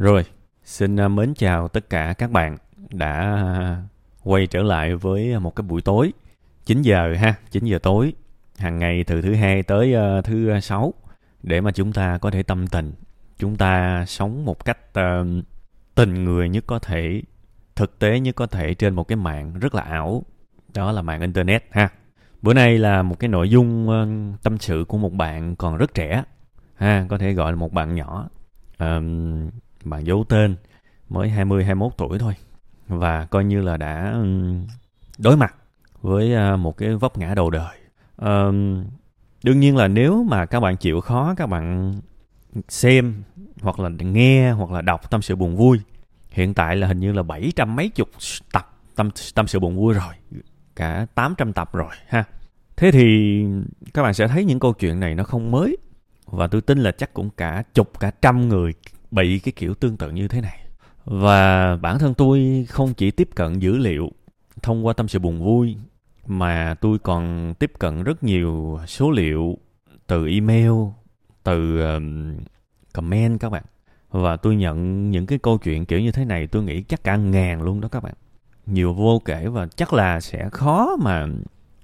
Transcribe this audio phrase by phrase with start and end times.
[0.00, 0.24] Rồi,
[0.64, 2.56] xin à, mến chào tất cả các bạn
[2.90, 3.42] đã
[4.22, 6.12] quay trở lại với một cái buổi tối
[6.64, 8.12] 9 giờ ha, 9 giờ tối
[8.58, 10.94] hàng ngày từ thứ hai tới à, thứ sáu
[11.42, 12.92] để mà chúng ta có thể tâm tình,
[13.38, 15.26] chúng ta sống một cách uh,
[15.94, 17.22] tình người nhất có thể,
[17.76, 20.22] thực tế nhất có thể trên một cái mạng rất là ảo,
[20.74, 21.88] đó là mạng internet ha.
[22.42, 25.94] Bữa nay là một cái nội dung uh, tâm sự của một bạn còn rất
[25.94, 26.24] trẻ
[26.74, 28.28] ha, có thể gọi là một bạn nhỏ.
[28.78, 29.50] Um,
[29.84, 30.56] bạn giấu tên
[31.08, 32.34] mới 20 21 tuổi thôi.
[32.88, 34.22] Và coi như là đã
[35.18, 35.54] đối mặt
[36.02, 37.78] với à, một cái vấp ngã đầu đời.
[38.16, 38.44] À,
[39.42, 41.94] đương nhiên là nếu mà các bạn chịu khó các bạn
[42.68, 43.22] xem
[43.60, 45.80] hoặc là nghe hoặc là đọc tâm sự buồn vui
[46.30, 48.08] hiện tại là hình như là 700 mấy chục
[48.52, 50.14] tập tâm tâm sự buồn vui rồi
[50.76, 52.24] cả 800 tập rồi ha.
[52.76, 53.42] Thế thì
[53.94, 55.76] các bạn sẽ thấy những câu chuyện này nó không mới.
[56.26, 58.72] Và tôi tin là chắc cũng cả chục cả trăm người
[59.10, 60.58] bị cái kiểu tương tự như thế này.
[61.04, 64.10] Và bản thân tôi không chỉ tiếp cận dữ liệu
[64.62, 65.76] thông qua tâm sự buồn vui,
[66.26, 69.58] mà tôi còn tiếp cận rất nhiều số liệu
[70.06, 70.72] từ email,
[71.42, 71.80] từ
[72.92, 73.62] comment các bạn.
[74.10, 77.16] Và tôi nhận những cái câu chuyện kiểu như thế này tôi nghĩ chắc cả
[77.16, 78.14] ngàn luôn đó các bạn.
[78.66, 81.26] Nhiều vô kể và chắc là sẽ khó mà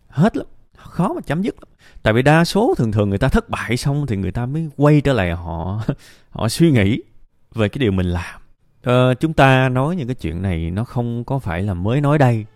[0.08, 1.68] hết lắm, khó mà chấm dứt lắm.
[2.02, 4.68] Tại vì đa số thường thường người ta thất bại xong thì người ta mới
[4.76, 5.82] quay trở lại họ
[6.30, 7.02] họ suy nghĩ
[7.56, 8.40] về cái điều mình làm.
[8.82, 12.18] Ờ, chúng ta nói những cái chuyện này nó không có phải là mới nói
[12.18, 12.46] đây.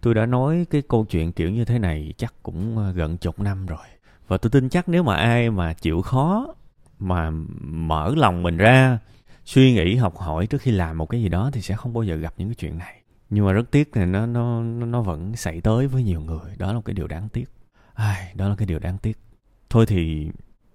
[0.00, 3.40] Tôi đã nói cái câu chuyện kiểu như thế này chắc cũng ờ, gần chục
[3.40, 3.86] năm rồi.
[4.28, 6.54] Và tôi tin chắc nếu mà ai mà chịu khó
[6.98, 7.30] mà
[7.60, 8.98] mở lòng mình ra
[9.44, 12.02] suy nghĩ học hỏi trước khi làm một cái gì đó thì sẽ không bao
[12.02, 13.02] giờ gặp những cái chuyện này.
[13.30, 16.56] Nhưng mà rất tiếc là nó nó nó vẫn xảy tới với nhiều người.
[16.58, 17.44] Đó là một cái điều đáng tiếc.
[17.94, 19.18] Ai đó là cái điều đáng tiếc.
[19.70, 20.30] Thôi thì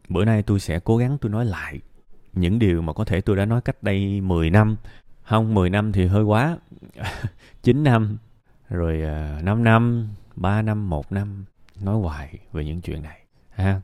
[0.09, 1.79] bữa nay tôi sẽ cố gắng tôi nói lại
[2.35, 4.75] những điều mà có thể tôi đã nói cách đây 10 năm.
[5.23, 6.57] Không 10 năm thì hơi quá.
[7.63, 8.17] 9 năm,
[8.69, 8.97] rồi
[9.41, 11.45] 5 năm 3 năm 1 năm.
[11.81, 13.81] Nói hoài về những chuyện này, ha.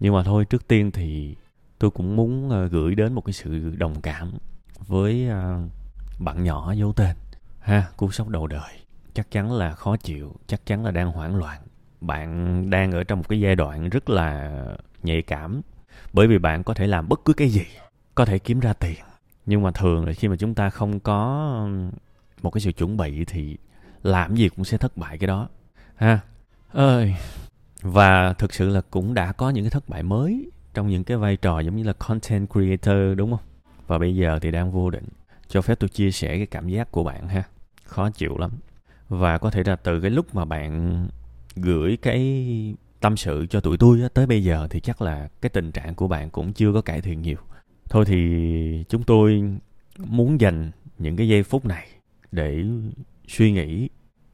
[0.00, 1.36] Nhưng mà thôi, trước tiên thì
[1.78, 4.32] tôi cũng muốn à, gửi đến một cái sự đồng cảm
[4.86, 5.58] với à,
[6.18, 7.16] bạn nhỏ dấu tên,
[7.60, 8.78] ha, cú sốc đầu đời.
[9.14, 11.62] Chắc chắn là khó chịu, chắc chắn là đang hoảng loạn.
[12.00, 14.60] Bạn đang ở trong một cái giai đoạn rất là
[15.02, 15.60] nhạy cảm,
[16.12, 17.64] bởi vì bạn có thể làm bất cứ cái gì
[18.14, 18.98] có thể kiếm ra tiền.
[19.46, 21.68] Nhưng mà thường là khi mà chúng ta không có
[22.42, 23.56] một cái sự chuẩn bị thì
[24.02, 25.48] làm gì cũng sẽ thất bại cái đó.
[25.94, 26.20] Ha?
[26.72, 27.14] Ơi!
[27.82, 31.16] Và thực sự là cũng đã có những cái thất bại mới trong những cái
[31.16, 33.46] vai trò giống như là content creator, đúng không?
[33.86, 35.08] Và bây giờ thì đang vô định.
[35.48, 37.42] Cho phép tôi chia sẻ cái cảm giác của bạn ha.
[37.84, 38.50] Khó chịu lắm.
[39.08, 41.08] Và có thể là từ cái lúc mà bạn
[41.56, 45.72] gửi cái tâm sự cho tụi tôi tới bây giờ thì chắc là cái tình
[45.72, 47.38] trạng của bạn cũng chưa có cải thiện nhiều
[47.92, 49.42] thôi thì chúng tôi
[49.98, 51.86] muốn dành những cái giây phút này
[52.30, 52.64] để
[53.28, 53.88] suy nghĩ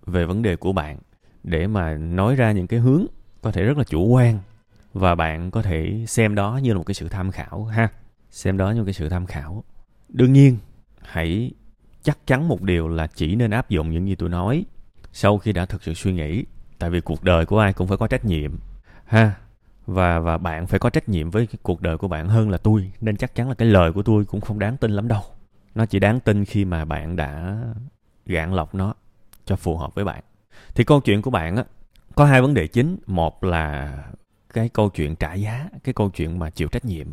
[0.06, 0.98] về vấn đề của bạn,
[1.44, 3.06] để mà nói ra những cái hướng
[3.42, 4.38] có thể rất là chủ quan,
[4.92, 7.88] và bạn có thể xem đó như là một cái sự tham khảo ha.
[8.30, 9.64] Xem đó như một cái sự tham khảo.
[10.08, 10.56] Đương nhiên,
[11.00, 11.50] hãy
[12.02, 14.64] chắc chắn một điều là chỉ nên áp dụng những gì tôi nói
[15.12, 16.44] sau khi đã thực sự suy nghĩ,
[16.78, 18.52] tại vì cuộc đời của ai cũng phải có trách nhiệm
[19.04, 19.32] ha
[19.88, 22.59] và và bạn phải có trách nhiệm với cái cuộc đời của bạn hơn là
[22.59, 25.22] tôi nên chắc chắn là cái lời của tôi cũng không đáng tin lắm đâu.
[25.75, 27.59] Nó chỉ đáng tin khi mà bạn đã
[28.27, 28.94] gạn lọc nó
[29.44, 30.22] cho phù hợp với bạn.
[30.75, 31.65] Thì câu chuyện của bạn á
[32.15, 32.97] có hai vấn đề chính.
[33.06, 33.98] Một là
[34.54, 37.06] cái câu chuyện trả giá cái câu chuyện mà chịu trách nhiệm.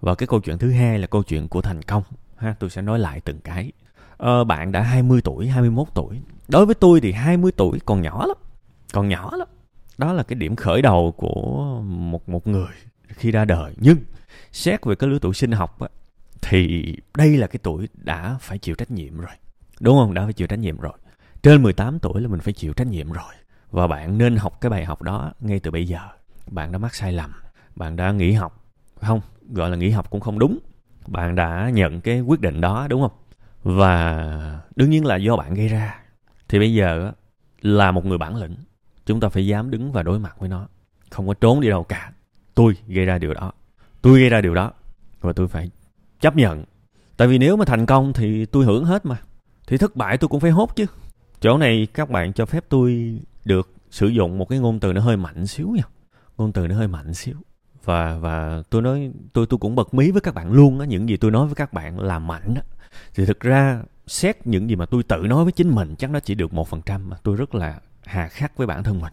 [0.00, 2.02] Và cái câu chuyện thứ hai là câu chuyện của thành công.
[2.36, 3.72] Ha tôi sẽ nói lại từng cái.
[4.16, 6.20] Ờ, bạn đã 20 tuổi 21 tuổi.
[6.48, 8.36] Đối với tôi thì 20 tuổi còn nhỏ lắm.
[8.92, 9.48] Còn nhỏ lắm
[9.98, 12.72] đó là cái điểm khởi đầu của một một người
[13.08, 13.74] khi ra đời.
[13.76, 13.98] Nhưng
[14.52, 15.88] xét về cái lứa tuổi sinh học á,
[16.42, 16.84] thì
[17.16, 19.32] đây là cái tuổi đã phải chịu trách nhiệm rồi.
[19.80, 20.14] Đúng không?
[20.14, 20.92] Đã phải chịu trách nhiệm rồi.
[21.42, 23.34] Trên 18 tuổi là mình phải chịu trách nhiệm rồi.
[23.70, 26.00] Và bạn nên học cái bài học đó ngay từ bây giờ.
[26.46, 27.32] Bạn đã mắc sai lầm.
[27.76, 28.64] Bạn đã nghỉ học.
[29.00, 29.20] Không
[29.52, 30.58] gọi là nghỉ học cũng không đúng.
[31.06, 33.12] Bạn đã nhận cái quyết định đó đúng không?
[33.62, 36.00] Và đương nhiên là do bạn gây ra.
[36.48, 37.12] Thì bây giờ
[37.60, 38.56] là một người bản lĩnh
[39.06, 40.66] chúng ta phải dám đứng và đối mặt với nó.
[41.10, 42.12] Không có trốn đi đâu cả.
[42.54, 43.52] Tôi gây ra điều đó.
[44.02, 44.72] Tôi gây ra điều đó.
[45.20, 45.70] Và tôi phải
[46.20, 46.64] chấp nhận.
[47.16, 49.16] Tại vì nếu mà thành công thì tôi hưởng hết mà.
[49.66, 50.86] Thì thất bại tôi cũng phải hốt chứ.
[51.40, 55.00] Chỗ này các bạn cho phép tôi được sử dụng một cái ngôn từ nó
[55.00, 55.82] hơi mạnh xíu nha.
[56.38, 57.34] Ngôn từ nó hơi mạnh xíu.
[57.84, 60.86] Và và tôi nói, tôi tôi cũng bật mí với các bạn luôn á.
[60.86, 62.62] Những gì tôi nói với các bạn là mạnh á.
[63.14, 66.20] Thì thực ra xét những gì mà tôi tự nói với chính mình chắc nó
[66.20, 67.16] chỉ được một phần trăm mà.
[67.22, 69.12] Tôi rất là hà khắc với bản thân mình.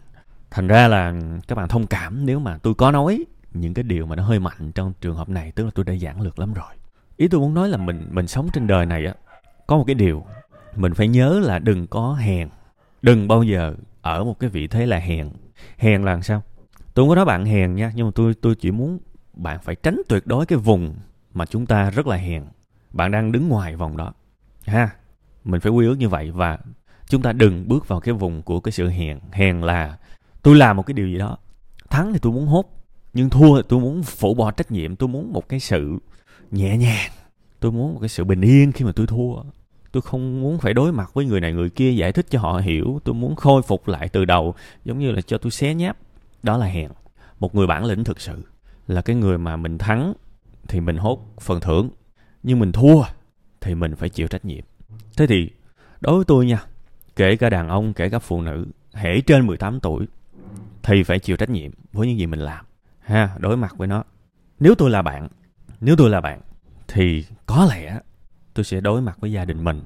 [0.50, 1.14] Thành ra là
[1.48, 4.38] các bạn thông cảm nếu mà tôi có nói những cái điều mà nó hơi
[4.38, 6.74] mạnh trong trường hợp này, tức là tôi đã giảng lược lắm rồi.
[7.16, 9.14] Ý tôi muốn nói là mình mình sống trên đời này á,
[9.66, 10.24] có một cái điều,
[10.76, 12.48] mình phải nhớ là đừng có hèn.
[13.02, 15.30] Đừng bao giờ ở một cái vị thế là hèn.
[15.78, 16.42] Hèn là làm sao?
[16.94, 18.98] Tôi không có nói bạn hèn nha, nhưng mà tôi tôi chỉ muốn
[19.34, 20.94] bạn phải tránh tuyệt đối cái vùng
[21.34, 22.44] mà chúng ta rất là hèn.
[22.92, 24.12] Bạn đang đứng ngoài vòng đó.
[24.66, 24.90] Ha,
[25.44, 26.58] mình phải quy ước như vậy và
[27.10, 29.18] chúng ta đừng bước vào cái vùng của cái sự hèn.
[29.32, 29.98] Hèn là
[30.42, 31.38] tôi làm một cái điều gì đó,
[31.90, 32.64] thắng thì tôi muốn hốt,
[33.14, 35.98] nhưng thua thì tôi muốn phủ bỏ trách nhiệm, tôi muốn một cái sự
[36.50, 37.10] nhẹ nhàng,
[37.60, 39.42] tôi muốn một cái sự bình yên khi mà tôi thua.
[39.92, 42.58] Tôi không muốn phải đối mặt với người này, người kia giải thích cho họ
[42.58, 43.00] hiểu.
[43.04, 44.54] Tôi muốn khôi phục lại từ đầu,
[44.84, 45.96] giống như là cho tôi xé nháp.
[46.42, 46.90] Đó là hèn.
[47.40, 48.42] Một người bản lĩnh thực sự
[48.86, 50.12] là cái người mà mình thắng
[50.68, 51.88] thì mình hốt phần thưởng,
[52.42, 53.02] nhưng mình thua
[53.60, 54.64] thì mình phải chịu trách nhiệm.
[55.16, 55.50] Thế thì
[56.00, 56.64] đối với tôi nha
[57.20, 60.06] kể cả đàn ông, kể cả phụ nữ, hễ trên 18 tuổi,
[60.82, 62.64] thì phải chịu trách nhiệm với những gì mình làm,
[63.00, 64.04] ha, đối mặt với nó.
[64.60, 65.28] Nếu tôi là bạn,
[65.80, 66.40] nếu tôi là bạn,
[66.88, 68.00] thì có lẽ
[68.54, 69.82] tôi sẽ đối mặt với gia đình mình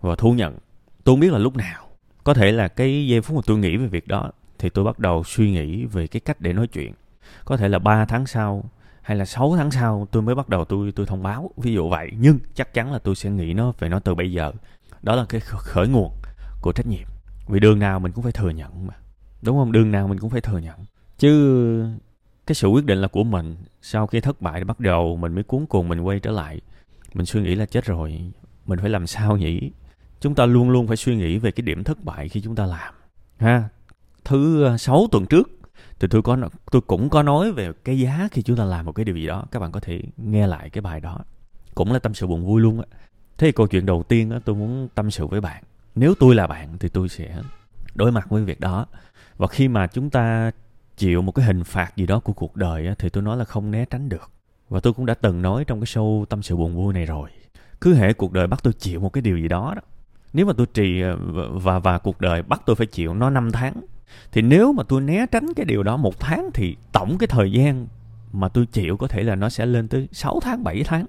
[0.00, 0.58] và thú nhận.
[1.04, 1.84] Tôi không biết là lúc nào.
[2.24, 4.98] Có thể là cái giây phút mà tôi nghĩ về việc đó, thì tôi bắt
[4.98, 6.92] đầu suy nghĩ về cái cách để nói chuyện.
[7.44, 8.64] Có thể là 3 tháng sau
[9.02, 11.50] hay là 6 tháng sau, tôi mới bắt đầu tôi tôi thông báo.
[11.56, 12.10] Ví dụ vậy.
[12.18, 14.52] Nhưng chắc chắn là tôi sẽ nghĩ nó về nó từ bây giờ.
[15.02, 16.12] Đó là cái khởi nguồn
[16.60, 17.08] của trách nhiệm.
[17.48, 18.94] Vì đường nào mình cũng phải thừa nhận mà.
[19.42, 19.72] Đúng không?
[19.72, 20.78] Đường nào mình cũng phải thừa nhận.
[21.18, 21.84] Chứ
[22.46, 25.42] cái sự quyết định là của mình, sau khi thất bại bắt đầu mình mới
[25.44, 26.60] cuốn cuồng mình quay trở lại,
[27.14, 28.32] mình suy nghĩ là chết rồi,
[28.66, 29.70] mình phải làm sao nhỉ?
[30.20, 32.66] Chúng ta luôn luôn phải suy nghĩ về cái điểm thất bại khi chúng ta
[32.66, 32.94] làm.
[33.38, 33.68] Ha?
[34.24, 35.50] Thứ ờ, sáu tuần trước,
[36.00, 36.38] thì tôi có
[36.70, 39.26] tôi cũng có nói về cái giá khi chúng ta làm một cái điều gì
[39.26, 39.44] đó.
[39.50, 41.18] Các bạn có thể nghe lại cái bài đó.
[41.74, 42.86] Cũng là tâm sự buồn vui luôn á.
[43.38, 45.64] Thế thì câu chuyện đầu tiên á, tôi muốn tâm sự với bạn
[45.98, 47.42] nếu tôi là bạn thì tôi sẽ
[47.94, 48.86] đối mặt với việc đó.
[49.36, 50.50] Và khi mà chúng ta
[50.96, 53.70] chịu một cái hình phạt gì đó của cuộc đời thì tôi nói là không
[53.70, 54.30] né tránh được.
[54.68, 57.30] Và tôi cũng đã từng nói trong cái show tâm sự buồn vui này rồi.
[57.80, 59.82] Cứ hệ cuộc đời bắt tôi chịu một cái điều gì đó đó,
[60.32, 61.16] nếu mà tôi trì ờ,
[61.52, 63.74] và và cuộc đời bắt tôi phải chịu nó 5 tháng,
[64.32, 67.52] thì nếu mà tôi né tránh cái điều đó một tháng thì tổng cái thời
[67.52, 67.86] gian
[68.32, 71.06] mà tôi chịu có thể là nó sẽ lên tới 6 tháng 7 tháng.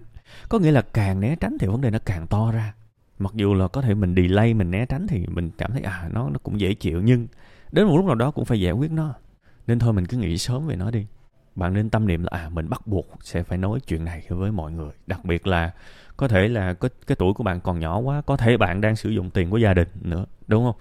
[0.50, 2.74] Có nghĩa là càng né tránh thì vấn đề nó càng to ra
[3.20, 6.10] mặc dù là có thể mình delay mình né tránh thì mình cảm thấy à
[6.14, 7.28] nó nó cũng dễ chịu nhưng
[7.72, 9.14] đến một lúc nào đó cũng phải giải quyết nó.
[9.68, 11.06] Nên thôi mình cứ nghĩ sớm về nó đi.
[11.56, 14.52] Bạn nên tâm niệm là à mình bắt buộc sẽ phải nói chuyện này với
[14.52, 14.92] mọi người.
[15.08, 15.74] Đặc biệt là
[16.18, 18.96] có thể là cái, cái tuổi của bạn còn nhỏ quá có thể bạn đang
[18.96, 20.76] sử dụng tiền của gia đình nữa đúng không?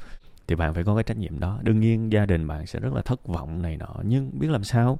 [0.46, 1.58] Thì bạn phải có cái trách nhiệm đó.
[1.62, 4.64] Đương nhiên gia đình bạn sẽ rất là thất vọng này nọ nhưng biết làm
[4.64, 4.98] sao?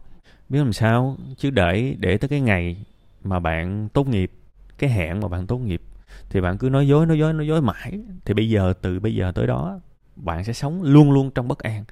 [0.49, 1.17] Biết làm sao?
[1.37, 2.84] Chứ để để tới cái ngày
[3.25, 4.32] mà bạn tốt nghiệp
[4.79, 5.82] cái hẹn mà bạn tốt nghiệp
[6.31, 8.00] thì bạn cứ nói dối nói dối nói dối mãi.
[8.25, 9.81] Thì bây giờ, từ bây giờ tới đó,
[10.16, 11.84] bạn sẽ sống luôn luôn trong bất an.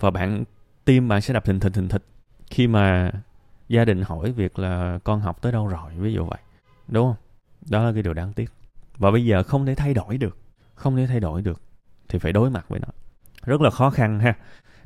[0.00, 0.44] Và bạn,
[0.84, 2.04] tim bạn sẽ đập thình thình thình thịch.
[2.50, 3.10] Khi mà
[3.68, 6.38] gia đình hỏi việc là con học tới đâu rồi, ví dụ vậy.
[6.88, 7.16] Đúng không?
[7.70, 8.50] Đó là cái điều đáng tiếc.
[8.96, 10.38] Và bây giờ không thể thay đổi được.
[10.74, 11.62] Không thể thay đổi được.
[12.08, 12.88] Thì phải đối mặt với nó.
[13.44, 14.34] Rất là khó khăn ha.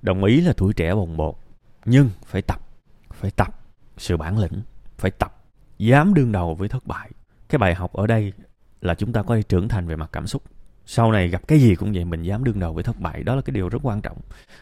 [0.02, 1.34] Đồng ý là tuổi trẻ bồng bột,
[1.84, 2.60] nhưng phải tập
[3.12, 3.60] phải tập
[3.96, 4.62] sự bản lĩnh,
[4.98, 5.44] phải tập.
[5.78, 7.10] Dám đương đầu với thất bại.
[7.48, 8.32] Cái bài học ở đây
[8.80, 10.42] là chúng ta có thể trưởng thành về mặt cảm xúc.
[10.86, 13.34] Sau này gặp cái gì cũng vậy, mình dám đương đầu với thất bại, đó
[13.34, 14.18] là cái điều rất quan trọng.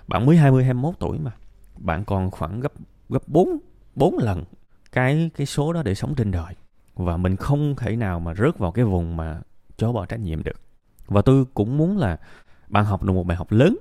[0.08, 1.30] Bạn mới 20 21 tuổi mà.
[1.76, 2.72] Bạn còn khoảng gấp
[3.08, 3.48] gấp 4
[3.94, 4.44] 4 lần
[4.92, 6.54] cái cái số đó để sống trên đời.
[6.94, 9.40] Và mình không thể nào mà rớt vào cái vùng mà
[9.76, 10.60] chối bỏ trách nhiệm được.
[11.06, 12.16] Và tôi cũng muốn là
[12.68, 13.76] bạn học được một bài học lớn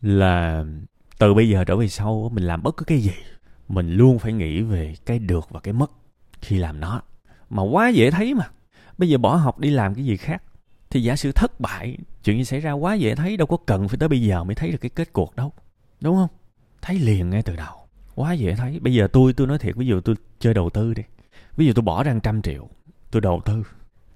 [0.00, 0.64] là
[1.18, 3.14] từ bây giờ trở về sau, mình làm bất cứ cái gì,
[3.68, 5.90] mình luôn phải nghĩ về cái được và cái mất
[6.40, 7.02] khi làm nó.
[7.50, 8.44] Mà quá dễ thấy mà
[8.98, 10.42] bây giờ bỏ học đi làm cái gì khác?
[10.90, 13.88] Thì giả sử thất bại, chuyện gì xảy ra quá dễ thấy, đâu có cần
[13.88, 15.52] phải tới bây giờ mới thấy được cái kết cuộc đâu.
[16.00, 16.28] Đúng không?
[16.82, 17.76] Thấy liền ngay từ đầu.
[18.14, 18.80] Quá dễ thấy.
[18.80, 21.02] Bây giờ tôi tôi nói thiệt, ví dụ tôi chơi đầu tư đi.
[21.56, 22.68] Ví dụ tôi bỏ ra trăm triệu,
[23.10, 23.62] tôi đầu tư.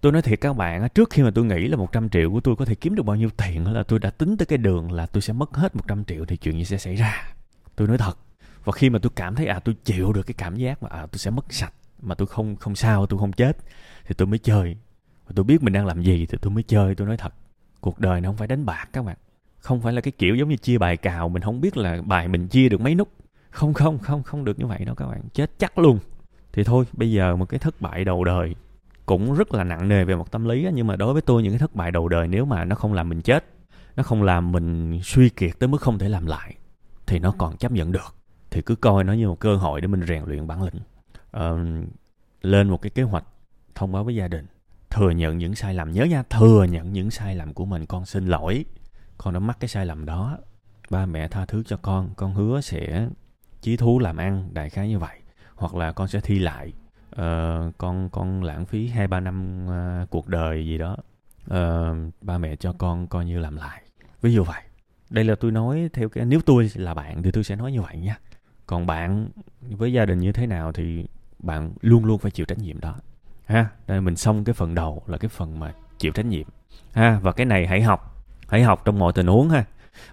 [0.00, 2.56] Tôi nói thiệt các bạn trước khi mà tôi nghĩ là 100 triệu của tôi
[2.56, 5.06] có thể kiếm được bao nhiêu tiền là tôi đã tính tới cái đường là
[5.06, 7.34] tôi sẽ mất hết 100 triệu thì chuyện gì sẽ xảy ra.
[7.76, 8.18] Tôi nói thật.
[8.64, 11.06] Và khi mà tôi cảm thấy à tôi chịu được cái cảm giác mà à
[11.06, 11.72] tôi sẽ mất sạch
[12.02, 13.57] mà tôi không không sao, tôi không chết,
[14.04, 14.76] thì tôi mới chơi.
[15.26, 17.35] Và tôi biết mình đang làm gì thì tôi mới chơi, tôi nói thật.
[17.80, 19.16] Cuộc đời nó không phải đánh bạc các bạn.
[19.59, 22.28] Không phải là cái kiểu giống như chia bài cào, mình không biết là bài
[22.28, 23.09] mình chia được mấy nút.
[23.50, 25.21] Không không không không được như vậy đâu các bạn.
[25.33, 25.99] Chết chắc luôn.
[26.52, 28.54] Thì thôi, bây giờ một cái thất bại đầu đời
[29.07, 31.52] cũng rất là nặng nề về mặt tâm lý nhưng mà đối với tôi những
[31.52, 33.45] cái thất bại đầu đời nếu mà nó không làm mình chết,
[33.97, 36.54] nó không làm mình suy kiệt tới mức không thể làm lại,
[37.07, 38.14] thì nó còn chấp nhận được.
[38.50, 40.75] Thì cứ coi nó như một cơ hội để mình rèn luyện bản lĩnh
[41.37, 41.42] uh,
[42.42, 43.25] lên một cái kế hoạch
[43.75, 44.46] thông báo với gia đình.
[44.90, 45.92] Thừa nhận những sai lầm.
[45.92, 47.87] Nhớ nha thừa nhận những sai lầm của mình.
[47.87, 48.64] Con xin lỗi.
[49.18, 50.38] Con đã mắc cái sai lầm đó.
[50.90, 52.10] Ba mẹ tha thứ cho con.
[52.16, 53.08] Con hứa sẽ
[53.60, 55.18] chí thú làm ăn đại khái như vậy.
[55.54, 56.72] Hoặc là con sẽ thi lại.
[57.10, 60.96] Uh, con con lãng phí hai ba năm uh, cuộc đời gì đó.
[61.46, 63.82] Uh, ba mẹ cho con coi như làm lại.
[64.22, 64.62] Ví dụ vậy.
[65.10, 67.82] Đây là tôi nói theo cái nếu tôi là bạn thì tôi sẽ nói như
[67.82, 68.18] vậy nha.
[68.66, 69.28] Còn bạn
[69.60, 71.06] với gia đình như thế nào thì
[71.42, 72.94] bạn luôn luôn phải chịu trách nhiệm đó.
[73.47, 76.47] Ha đây mình xong cái phần đầu là cái phần mà chịu trách nhiệm.
[76.92, 79.64] Ha, và cái này hãy học hãy học trong mọi tình huống ha.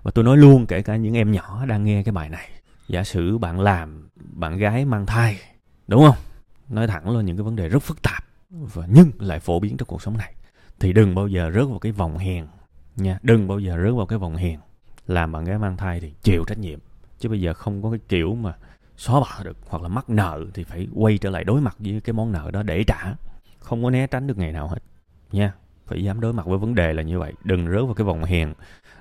[0.04, 2.50] Và tôi nói luôn kể cả những em nhỏ đang nghe cái bài này.
[2.88, 5.38] Giả sử bạn làm, bạn gái mang thai,
[5.88, 6.18] đúng không?
[6.70, 9.78] Nói thẳng luôn những cái vấn đề rất phức tạp và nhưng lại phổ biến
[9.78, 10.34] trong cuộc sống này.
[10.80, 12.48] Thì đừng bao giờ rớt vào cái vòng hèn
[12.96, 14.60] nha, đừng bao giờ rớt vào cái vòng hèn.
[15.08, 16.80] Làm bạn gái mang thai thì chịu trách nhiệm,
[17.20, 18.54] chứ bây giờ không có cái kiểu mà
[18.98, 22.02] xóa bỏ được hoặc là mắc nợ thì phải quay trở lại đối mặt với
[22.02, 23.16] cái món nợ đó để trả.
[23.60, 24.80] Không có né tránh được ngày nào hết,
[25.32, 25.54] nha.
[25.86, 27.34] Phải dám đối mặt với vấn đề là như vậy.
[27.44, 28.54] Đừng rớt vào cái vòng hèn.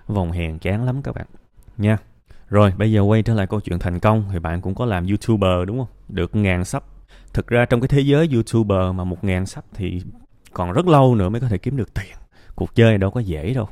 [0.07, 1.27] Vòng hèn chán lắm các bạn,
[1.77, 1.99] nha.
[2.49, 5.07] Rồi, bây giờ quay trở lại câu chuyện thành công thì bạn cũng có làm
[5.07, 5.89] youtuber, đúng không?
[6.09, 6.85] Được ngàn sắp.
[7.33, 10.03] Thực ra trong cái thế giới youtuber mà một ngàn sắp thì
[10.53, 12.17] còn rất lâu nữa mới có thể kiếm được tiền.
[12.55, 13.69] Cuộc chơi đâu có dễ đâu.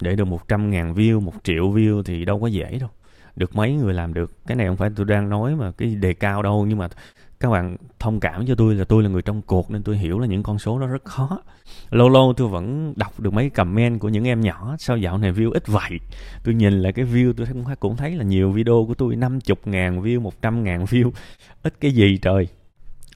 [0.00, 2.90] Để được một trăm ngàn view, một triệu view thì đâu có dễ đâu
[3.36, 4.46] được mấy người làm được.
[4.46, 6.88] Cái này không phải tôi đang nói mà cái đề cao đâu nhưng mà
[7.40, 10.18] các bạn thông cảm cho tôi là tôi là người trong cuộc nên tôi hiểu
[10.18, 11.42] là những con số đó rất khó.
[11.90, 15.32] Lâu lâu tôi vẫn đọc được mấy comment của những em nhỏ sao dạo này
[15.32, 16.00] view ít vậy?
[16.44, 19.40] Tôi nhìn lại cái view tôi cũng cũng thấy là nhiều video của tôi năm
[19.40, 21.10] chục ngàn view một trăm ngàn view.
[21.62, 22.48] Ít cái gì trời?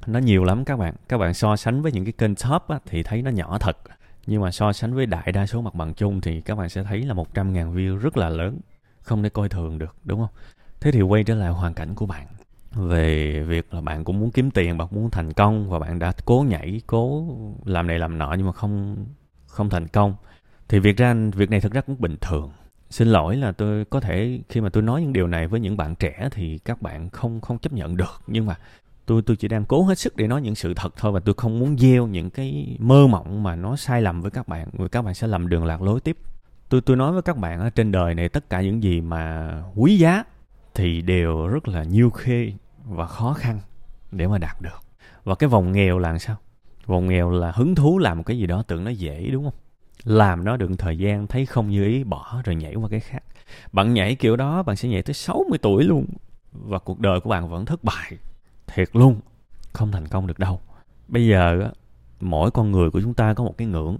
[0.06, 0.94] Nó nhiều lắm các bạn.
[1.08, 3.76] Các bạn so sánh với những cái kênh top á, thì thấy nó nhỏ thật.
[4.26, 6.82] Nhưng mà so sánh với đại đa số mặt bằng chung thì các bạn sẽ
[6.82, 8.58] thấy là 100 ngàn view rất là lớn
[9.02, 10.30] không thể coi thường được, đúng không?
[10.80, 12.26] Thế thì quay trở lại hoàn cảnh của bạn.
[12.72, 16.12] Về việc là bạn cũng muốn kiếm tiền, bạn muốn thành công và bạn đã
[16.24, 17.26] cố nhảy, cố
[17.64, 18.96] làm này làm nọ nhưng mà không
[19.46, 20.14] không thành công.
[20.68, 22.50] Thì việc ra, việc này thực ra cũng bình thường.
[22.90, 25.76] Xin lỗi là tôi, có thể khi mà tôi nói những điều này với những
[25.76, 28.22] bạn trẻ thì các bạn không không chấp nhận được.
[28.26, 28.58] Nhưng mà
[29.06, 31.34] tôi tôi chỉ đang cố hết sức để nói những sự thật thôi và tôi
[31.38, 34.68] không muốn gieo những cái mơ mộng mà nó sai lầm với các bạn.
[34.72, 36.16] Rồi các bạn sẽ lầm đường lạc lối tiếp
[36.70, 39.52] tôi tôi nói với các bạn ở trên đời này tất cả những gì mà
[39.74, 40.24] quý giá
[40.74, 42.52] thì đều rất là nhiêu khê
[42.84, 43.60] và khó khăn
[44.12, 44.80] để mà đạt được.
[45.24, 46.36] Và cái vòng nghèo là sao?
[46.86, 49.54] Vòng nghèo là hứng thú làm một cái gì đó tưởng nó dễ, đúng không?
[50.04, 53.22] Làm nó được thời gian, thấy không như ý, bỏ rồi nhảy qua cái khác.
[53.72, 56.06] Bạn nhảy kiểu đó, bạn sẽ nhảy tới 60 tuổi luôn.
[56.52, 58.12] Và cuộc đời của bạn vẫn thất bại.
[58.66, 59.20] Thiệt luôn,
[59.72, 60.60] không thành công được đâu.
[61.08, 61.70] Bây giờ
[62.20, 63.96] mỗi con người của chúng ta có một cái ngưỡng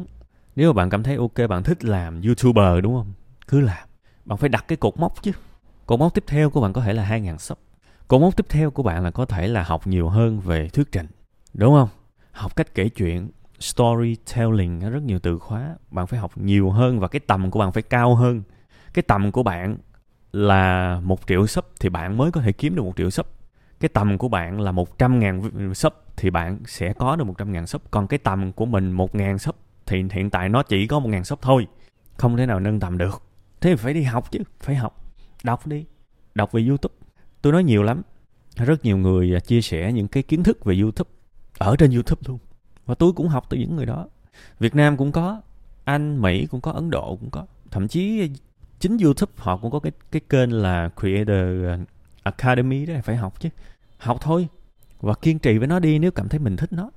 [0.61, 3.13] nếu mà bạn cảm thấy ok, bạn thích làm youtuber, đúng không?
[3.49, 3.89] Cứ làm.
[4.25, 5.33] Bạn phải đặt cái cột mốc chứ.
[5.87, 7.59] Cột mốc tiếp theo của bạn có thể là 2.000 sub.
[8.09, 10.93] Cột mốc tiếp theo của bạn là có thể là học nhiều hơn về thuyết
[10.93, 11.07] trình,
[11.55, 11.89] đúng không?
[12.33, 15.75] Học cách kể chuyện, storytelling rất nhiều từ khóa.
[15.91, 18.43] Bạn phải học nhiều hơn và cái tầm của bạn phải cao hơn.
[18.95, 19.79] Cái tầm của bạn
[20.33, 23.27] là một triệu sub thì bạn mới có thể kiếm được một triệu sub.
[23.81, 27.67] Cái tầm của bạn là 100 ngàn sub thì bạn sẽ có được 100 ngàn
[27.67, 27.83] sub.
[27.91, 29.55] Còn cái tầm của mình 1 ngàn sub
[29.91, 31.67] thì hiện tại nó chỉ có 1.000 shop thôi.
[32.17, 33.23] Không thể nào nâng tầm được.
[33.61, 35.05] Thế thì phải đi học chứ, phải học.
[35.43, 35.85] Đọc đi.
[36.35, 36.95] Đọc về youtube.
[37.43, 38.03] Tôi nói nhiều lắm.
[38.57, 41.11] Rất nhiều người à, chia sẻ những cái kiến thức về youtube
[41.59, 42.39] ở trên youtube luôn.
[42.87, 44.09] Và tôi cũng học từ những người đó.
[44.59, 45.43] Việt nam cũng có,
[45.85, 47.47] anh, mỹ cũng có, ấn độ cũng có.
[47.71, 48.27] Thậm chí à,
[48.81, 51.79] chính youtube họ cũng có cái cái kênh là creator à,
[52.23, 53.49] academy đó, phải học chứ.
[53.99, 54.49] Học thôi.
[55.01, 56.91] Và kiên trì với nó đi nếu cảm thấy mình thích nó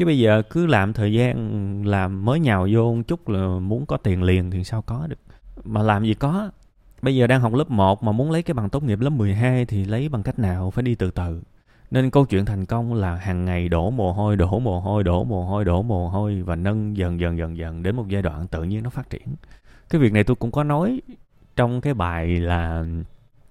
[0.00, 3.86] chứ bây giờ cứ làm thời gian, làm mới nhào vô một chút là muốn
[3.86, 5.18] có tiền liền thì sao có được.
[5.64, 6.50] Mà làm gì có.
[7.02, 9.64] Bây giờ đang học lớp 1 mà muốn lấy cái bằng tốt nghiệp lớp 12
[9.64, 10.70] thì lấy bằng cách nào?
[10.70, 11.42] Phải đi từ từ.
[11.90, 15.24] Nên câu chuyện thành công là hàng ngày đổ mồ hôi, đổ mồ hôi, đổ
[15.24, 18.46] mồ hôi, đổ mồ hôi và nâng dần dần dần dần đến một giai đoạn
[18.48, 19.28] tự nhiên nó phát triển.
[19.90, 21.00] Cái việc này tôi cũng có nói
[21.56, 22.84] trong cái bài là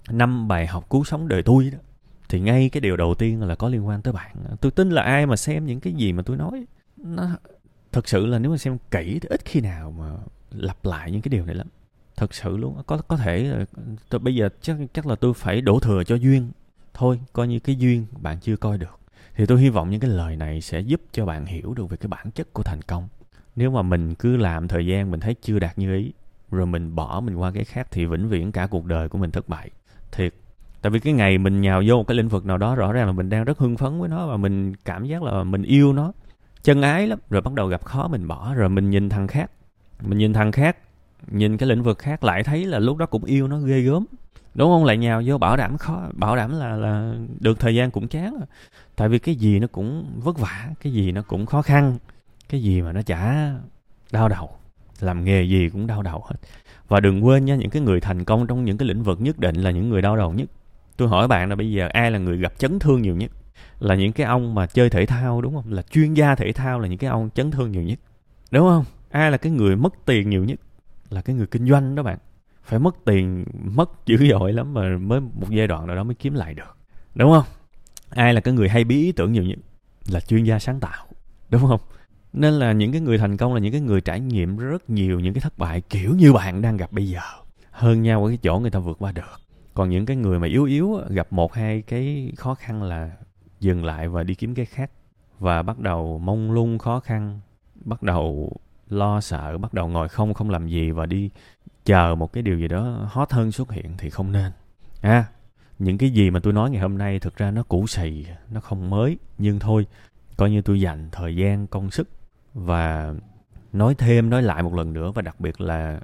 [0.10, 1.78] năm bài học cứu sống đời tôi đó
[2.30, 4.36] thì ngay cái điều đầu tiên là có liên quan tới bạn.
[4.62, 6.66] Tôi tin là ai mà xem những cái gì mà tôi nói,
[6.98, 7.30] nó
[7.92, 10.12] thật sự là nếu mà xem kỹ thì ít khi nào mà
[10.52, 11.68] lặp lại những cái điều này lắm.
[12.16, 13.66] Thật sự luôn, có có thể ờ,
[14.10, 16.52] tôi bây giờ chắc chắc là tôi phải đổ thừa cho duyên.
[16.94, 19.00] Thôi, coi như cái duyên bạn chưa coi được.
[19.36, 21.98] Thì tôi hy vọng những cái lời này sẽ giúp cho bạn hiểu được về
[21.98, 23.08] cái bản chất của thành công.
[23.56, 26.14] Nếu mà mình cứ làm thời gian mình thấy chưa đạt như ý,
[26.52, 29.32] rồi mình bỏ mình qua cái khác thì vĩnh viễn cả cuộc đời của mình
[29.32, 29.70] thất bại.
[30.12, 30.34] Thiệt
[30.82, 33.06] tại vì cái ngày mình nhào vô một cái lĩnh vực nào đó, rõ ràng
[33.06, 35.94] là mình đang rất hưng phấn với nó và mình cảm giác là mình yêu
[35.94, 36.12] nó.
[36.64, 39.52] Chân ái lắm, rồi bắt đầu gặp khó mình bỏ, rồi mình nhìn thằng khác.
[40.02, 40.78] Mình nhìn thằng khác,
[41.28, 44.06] nhìn cái lĩnh vực khác, lại thấy là lúc đó cũng yêu nó ghê gớm.
[44.56, 44.86] Đúng không?
[44.86, 48.32] Lại nhào vô bảo đảm khó, bảo đảm là là được thời gian cũng chán
[48.32, 48.48] rồi.
[48.96, 51.98] tại vì cái gì nó cũng vất vả, cái gì nó cũng khó khăn,
[52.50, 53.52] cái gì mà nó chả
[54.12, 54.50] đau đầu.
[55.00, 56.36] Làm nghề gì cũng đau đầu hết.
[56.88, 59.40] Và đừng quên nha, những cái người thành công trong những cái lĩnh vực nhất
[59.40, 60.50] định là những người đau đầu nhất
[61.00, 63.32] tôi hỏi bạn là bây giờ ai là người gặp chấn thương nhiều nhất?
[63.80, 65.74] Là những cái ông mà chơi thể thao đúng không?
[65.74, 68.00] Là chuyên gia thể thao là những cái ông chấn thương nhiều nhất.
[68.52, 68.86] Đúng không?
[69.10, 70.60] Ai là cái người mất tiền nhiều nhất?
[71.10, 72.18] Là cái người kinh doanh đó bạn.
[72.64, 76.16] Phải mất tiền, mất dữ dội lắm mà mới một giai đoạn nào đó mới
[76.16, 76.78] kiếm lại được.
[77.16, 77.46] Đúng không?
[78.10, 79.60] Ai là cái người hay bí ý tưởng nhiều nhất?
[80.10, 81.06] Là chuyên gia sáng tạo.
[81.50, 81.80] Đúng không?
[82.34, 85.20] Nên là những cái người thành công là những cái người trải nghiệm rất nhiều
[85.20, 87.22] những cái thất bại kiểu như bạn đang gặp bây giờ.
[87.72, 89.40] Hơn nhau ở cái chỗ người ta vượt qua được
[89.80, 93.12] còn những cái người mà yếu yếu gặp một hai cái khó khăn là
[93.60, 94.92] dừng lại và đi kiếm cái khác.
[95.40, 97.40] Và bắt đầu mông lung khó khăn,
[97.76, 98.52] bắt đầu
[98.90, 101.30] lo sợ, bắt đầu ngồi không không làm gì và đi
[101.86, 104.52] chờ một cái điều gì đó hot hơn xuất hiện thì không nên.
[105.02, 105.26] À
[105.80, 108.60] những cái gì mà tôi nói ngày hôm nay thực ra nó cũ xì, nó
[108.60, 109.88] không mới, nhưng thôi,
[110.38, 112.10] coi như tôi dành thời gian, công sức
[112.54, 113.14] và
[113.74, 116.00] nói thêm, nói lại một lần nữa và đặc biệt là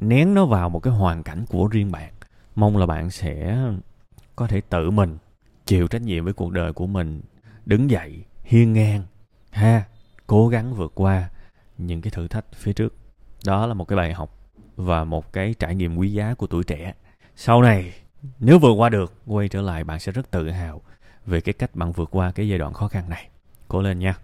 [0.00, 2.12] nén nó vào một cái hoàn cảnh của riêng bạn
[2.54, 3.58] mong là bạn sẽ
[4.36, 5.18] có thể tự mình
[5.66, 7.22] chịu trách nhiệm với cuộc đời của mình,
[7.66, 9.02] đứng dậy, hiên ngang,
[9.50, 9.84] ha,
[10.26, 11.30] cố gắng vượt qua
[11.78, 12.94] những cái thử thách phía trước.
[13.46, 14.38] Đó là một cái bài học
[14.76, 16.94] và một cái trải nghiệm quý giá của tuổi trẻ.
[17.36, 17.92] Sau này,
[18.38, 20.80] nếu vượt qua được, quay trở lại bạn sẽ rất tự hào
[21.26, 23.28] về cái cách bạn vượt qua cái giai đoạn khó khăn này.
[23.68, 24.14] Cố lên nha.